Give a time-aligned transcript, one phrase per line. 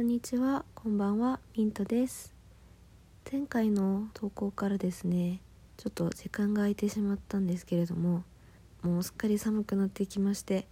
[0.00, 2.32] こんにちは、こんばんは、ミントです。
[3.30, 5.42] 前回の投稿からですね、
[5.76, 8.24] ちょっと時間が空いてしまったんですけれども、
[8.82, 10.66] もうすっかり寒くなってきまして、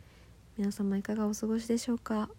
[0.56, 2.30] 皆様いかがお過ごしでしょうか？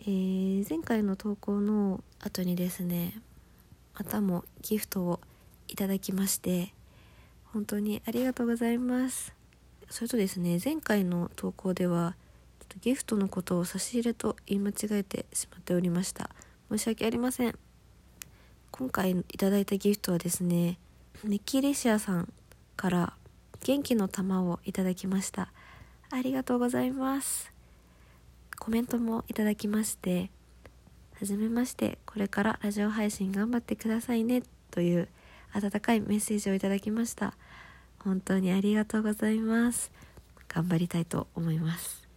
[0.00, 3.22] えー前回の投稿の後にですね、
[3.96, 5.20] またもギフトを
[5.68, 6.74] いただきまして、
[7.52, 9.32] 本当にありがとうございます。
[9.88, 12.16] それとですね、前回の投稿では、
[12.68, 16.30] とギフトのことを差し入れと言い間違えてしまっておりました。
[16.70, 17.58] 申し訳ありません。
[18.70, 20.78] 今回いただいたギフトはですね
[21.24, 22.32] ネキレシアさん
[22.76, 23.14] から
[23.64, 25.50] 元気の玉をいただきました。
[26.10, 27.52] ありがとうございます。
[28.58, 30.30] コメントもいただきまして
[31.18, 35.08] はじめましてこれからラジオ配信頑張ってくださいねという
[35.52, 37.34] 温かいメッセージをいただきました。
[37.98, 39.90] 本当にありがとうございます。
[40.48, 42.07] 頑張りたいと思います。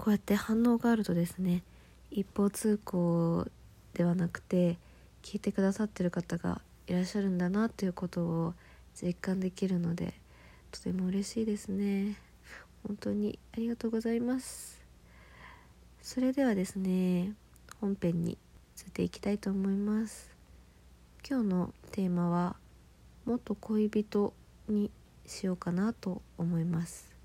[0.00, 1.62] こうやって反応があるとですね
[2.10, 3.46] 一方通行
[3.92, 4.78] ではなくて
[5.22, 8.54] 聞いてくださってる方がいらっしゃるんだなということを
[8.94, 10.14] 実感できるので
[10.72, 12.16] とても嬉しいですね。
[12.82, 14.80] 本当にありがとうございます。
[16.00, 17.34] それではですね
[17.78, 18.38] 本編に
[18.78, 20.30] 移っていきたいと思います。
[21.28, 22.56] 今日のテーマは
[23.26, 24.32] 元恋人
[24.66, 24.90] に
[25.26, 27.19] しようかなと思います。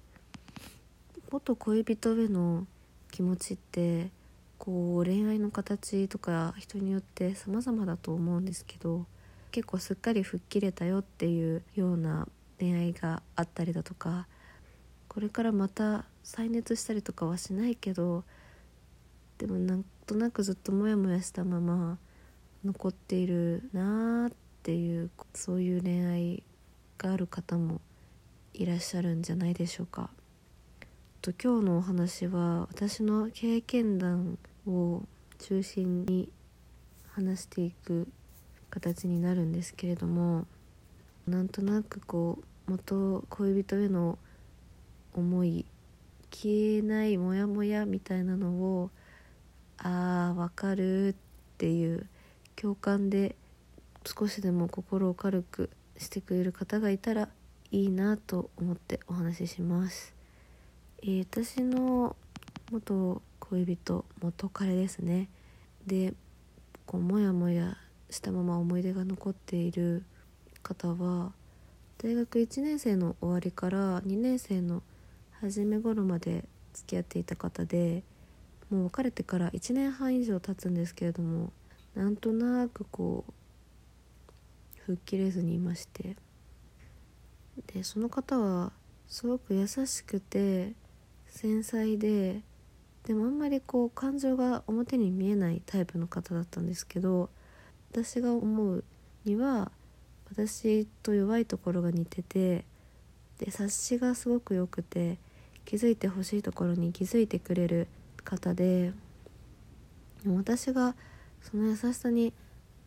[1.36, 2.66] 元恋人への
[3.12, 4.10] 気持ちって
[4.58, 9.06] こう恋愛の形とか人によって様々だと思うんですけど
[9.52, 14.28] 結構すっかり吹っ切れたよっていうような恋愛があったりだとか
[15.10, 18.24] これからまた再熱したりとかはしないけど
[19.38, 21.98] でもなんとなくずっとモヤモヤしたまま
[22.64, 26.44] 残っているなーっていうそういう恋愛
[26.98, 27.82] がある方も
[28.54, 30.10] いらっしゃるんじゃないでしょうか。
[31.26, 34.38] と今日のお話は私の経験談
[34.68, 35.02] を
[35.40, 36.30] 中心に
[37.08, 38.08] 話していく
[38.70, 40.46] 形になるんですけれども
[41.28, 42.38] なんとなくこ
[42.68, 44.20] う元恋人への
[45.16, 45.66] 思い
[46.30, 48.92] 消えないモヤモヤみたいなのを
[49.80, 51.16] あーわかるっ
[51.58, 52.06] ていう
[52.56, 53.36] 共感で
[54.06, 57.30] 少しでも心を軽くしてくれる方がいたら
[57.72, 60.15] いいなと思ってお話しします。
[61.02, 62.16] えー私の
[62.72, 65.30] 元恋人元彼ですね。
[65.86, 66.14] で
[66.86, 67.78] こうモヤモヤ
[68.10, 70.04] したまま思い出が残っている
[70.64, 71.32] 方は
[71.98, 74.82] 大学1年生の終わりから2年生の
[75.42, 78.04] 初め頃まで付き合っていた方で
[78.70, 81.52] もう別れてから1年半以上経つんですけれども
[81.94, 83.34] なんとなくこう
[84.86, 86.16] 吹っ切れずにいまして。
[87.74, 88.74] でその方は
[89.08, 90.74] すごく優しくて
[91.36, 92.42] 繊細で
[93.04, 97.30] でもあんまりこう感情が表に見えないタイプの方だったんですけど
[97.92, 98.84] 私が思う
[99.26, 99.70] には
[100.32, 102.66] 私と弱いところが似てて
[103.38, 105.18] で察しがすごく良くて
[105.66, 107.88] 気づいてほしいところに気づいてくれる
[108.24, 108.94] 方で
[110.24, 110.96] でも私が
[111.42, 112.34] その優しさに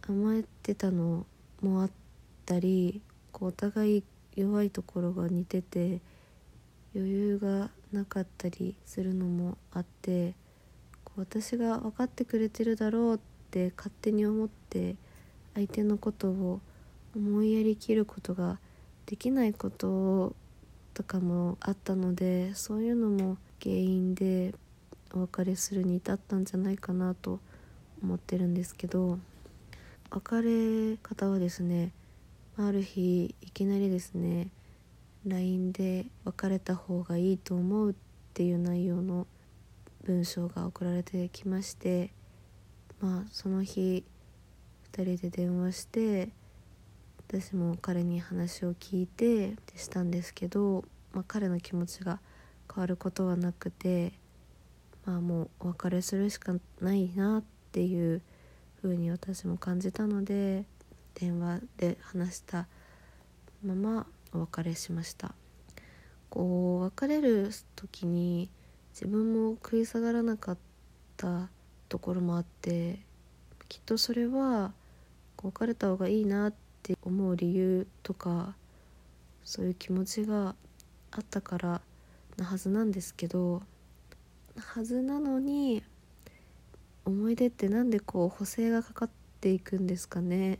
[0.00, 1.26] 甘えてたの
[1.60, 1.90] もあっ
[2.46, 4.04] たりこうお互い
[4.36, 6.00] 弱いところが似てて
[6.98, 10.34] 余裕がなかったりするのもあって
[11.04, 13.18] こう私が分かってくれてるだろうっ
[13.50, 14.96] て勝手に思って
[15.54, 16.60] 相手のことを
[17.16, 18.58] 思いやりきることが
[19.06, 20.34] できないこと
[20.92, 24.54] とかもあったのでそういうのも原因で
[25.14, 27.40] お別れするに至ったんじゃないかなと
[28.02, 29.18] 思ってるんですけど
[30.10, 31.92] 別れ方はですね
[32.56, 34.48] ある日いきなりですね
[35.26, 37.94] LINE で別れた方がいいと思うっ
[38.34, 39.26] ていう内容の
[40.04, 42.12] 文章が送られてきまして
[43.00, 44.04] まあその日
[44.92, 46.30] 2人で電話して
[47.28, 52.20] 私も彼に話を聞いてしたんですけど、まあ、彼の気持ちが
[52.72, 54.12] 変わることはなくて
[55.04, 57.42] まあもうお別れするしかないなっ
[57.72, 58.22] ていう
[58.82, 60.64] 風に私も感じたので
[61.14, 62.66] 電話で話した
[63.62, 65.34] ままお別れしました。
[66.30, 68.50] こう別れる時に
[68.92, 70.58] 自分も食い下がらなかっ
[71.16, 71.48] た
[71.88, 72.98] ところもあって
[73.68, 74.72] きっとそれは
[75.36, 78.54] こう別れた方がいいなって思う理由とか
[79.44, 80.54] そういう気持ちが
[81.10, 81.80] あったから
[82.36, 83.62] なはずなんですけど
[84.58, 85.82] はずなのに
[87.04, 89.10] 思い出ってなんでこう補正がかかっ
[89.40, 90.58] ていくんですかね。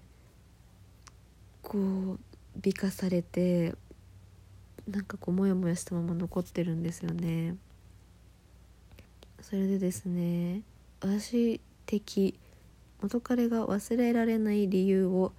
[1.63, 1.79] こ
[2.15, 2.19] う
[2.61, 3.75] 美化されて
[4.89, 7.57] なんかこうモヤモヤしたまま残ってるんですよね。
[9.41, 10.63] それでですね
[11.01, 12.39] 私的
[13.01, 15.33] 元彼が忘れられない理由を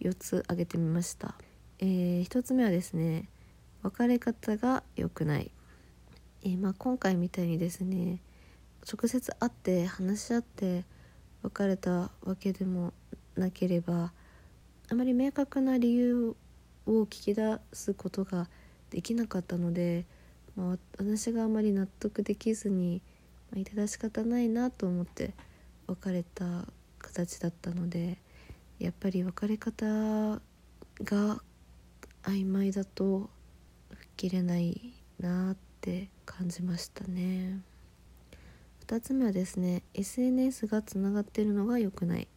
[0.00, 1.36] 4つ挙げてみました、
[1.78, 3.28] えー、1つ目はですね
[3.82, 5.52] 別れ方が良くない、
[6.42, 8.18] えー、まあ、今回みたいにですね
[8.92, 10.84] 直接会って話し合って
[11.42, 12.92] 別れたわけでも
[13.36, 14.12] なければ
[14.90, 16.34] あまり明確な理由
[16.86, 18.48] を聞き出すことが
[18.90, 20.04] できなかったので、
[20.56, 23.02] まあ、私があまり納得できずに、
[23.50, 25.34] まあ、致し方ないなと思って
[25.86, 26.66] 別れた
[26.98, 28.18] 形だったので
[28.78, 31.42] やっぱり別れ方が
[32.22, 33.28] 曖昧だと
[33.90, 37.60] 吹っ切れないなって感じましたね。
[38.86, 42.28] 2つ目はですね SNS がつながってるのが良くない。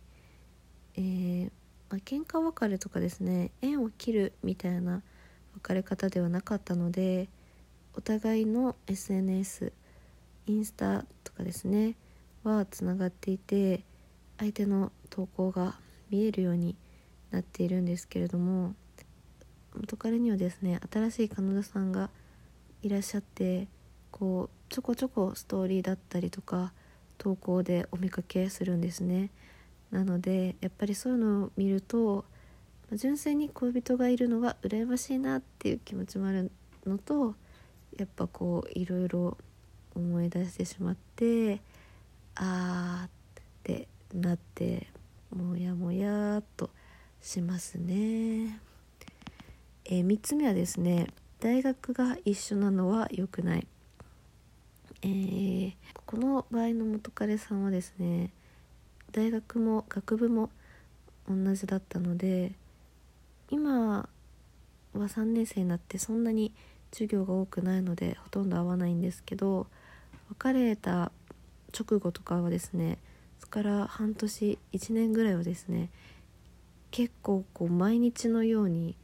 [0.95, 1.51] えー
[1.89, 5.01] まあ、喧嘩別れとかですね縁を切るみたいな
[5.55, 7.29] 別れ方ではなかったので
[7.95, 9.71] お互いの SNS
[10.47, 11.95] インスタとかですね
[12.43, 13.83] はつながっていて
[14.37, 15.75] 相手の投稿が
[16.09, 16.75] 見えるように
[17.31, 18.73] なっているんですけれども
[19.75, 22.09] 元彼にはですね新しい彼女さんが
[22.81, 23.67] いらっしゃって
[24.11, 26.73] こうちょこちょこストーリーだったりとか
[27.17, 29.31] 投稿でお見かけするんですね。
[29.91, 32.25] なのでやっぱりそういうのを見ると
[32.93, 36.51] 純粋に恋人がいるのが羨ましいなっていう気持ちもある
[36.85, 37.35] のと
[37.97, 39.37] やっぱこういろいろ
[39.95, 41.59] 思い出してしまって
[42.35, 43.09] あーっ
[43.63, 44.87] てなって
[45.35, 46.69] もやもやっと
[47.21, 48.59] しますね。
[49.85, 51.07] えー、3つ目はですね
[51.39, 53.67] 大学が一緒なのは良くない。
[55.01, 55.73] えー、
[56.05, 58.31] この場合の元彼さんはですね
[59.17, 60.51] 大学も学部も
[61.27, 62.51] 同じだったので
[63.49, 64.07] 今
[64.93, 66.53] は3年生になってそんなに
[66.91, 69.65] 授業が多くないのでほとんど会わないんですけど
[70.29, 71.11] 別れた
[71.75, 72.99] 直後とかはですね
[73.39, 75.89] そこから半年1年ぐらいはですね
[76.91, 78.95] 結構こう毎日のように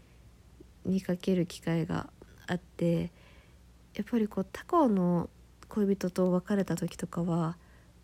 [0.85, 2.05] 見かける機会が
[2.45, 3.09] あって
[3.95, 5.27] やっぱりこう他校の
[5.69, 7.57] 恋人と別れた時とかは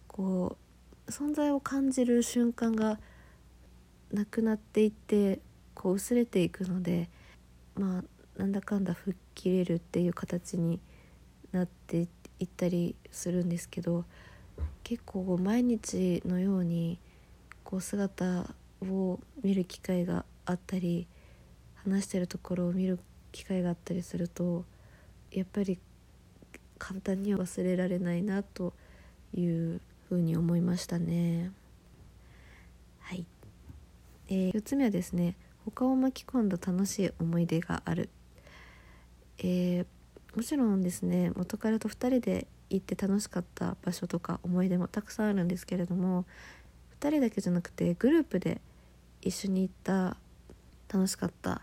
[0.07, 0.68] こう
[1.09, 2.99] 存在を感じる瞬間が
[4.11, 5.39] なくなっていって
[5.73, 7.09] こう薄れていくので
[7.75, 8.03] まあ
[8.39, 10.79] なんだかんだ吹っ切れるっていう形に
[11.51, 12.07] なって
[12.39, 14.05] いったりするんですけど
[14.83, 16.99] 結構毎日のように
[17.63, 18.47] こう姿
[18.81, 21.07] を見る機会があったり
[21.75, 22.99] 話してるところを見る
[23.31, 24.65] 機会があったりすると
[25.31, 25.77] やっぱり
[26.77, 28.73] 簡単には忘れられないなと
[29.33, 31.51] いうふうに思いましたね。
[32.99, 33.25] はい、
[34.27, 35.35] えー、4つ目はですね
[35.65, 38.09] 他を巻き込んだ楽しい思い出がある。
[39.37, 39.85] えー、
[40.35, 46.25] もちろんですね元彼と2人で行って楽しかった場所とか思い出もたくさんあるんですけれども
[46.99, 48.61] 2人だけじゃなくてグループで
[49.21, 50.17] 一緒に行った
[50.91, 51.61] 楽しかった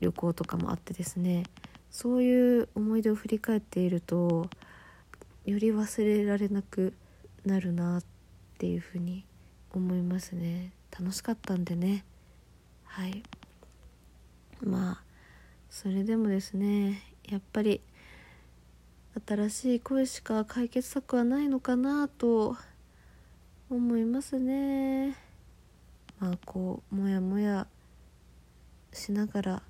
[0.00, 1.44] 旅行とかもあってですね
[1.90, 4.48] そういう思い出を振り返っていると
[5.46, 6.94] より忘れられなく
[7.44, 8.02] なるなっ
[8.58, 9.24] ていうふうに
[9.72, 10.72] 思いますね。
[10.98, 12.04] 楽しかったんでね。
[12.84, 13.22] はい。
[14.62, 15.02] まあ
[15.68, 17.80] それでもですねやっぱり
[19.26, 22.56] 新しい恋しか解決策はないのかなと
[23.70, 25.16] 思いますね。
[26.20, 27.66] まあこうもやもや
[28.92, 29.62] しながら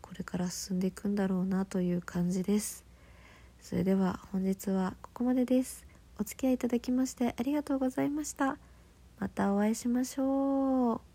[0.00, 2.84] これから進んでいくんだろうなという感じです。
[3.60, 5.89] それでは本日はここまでです。
[6.20, 8.58] お付き合いいただきましてありがとうございました。
[9.18, 11.09] またお会いしましょう。